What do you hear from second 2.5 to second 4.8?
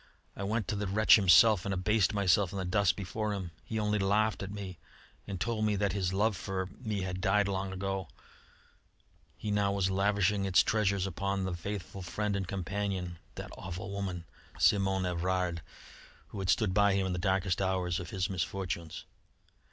in the dust before him. He only laughed at me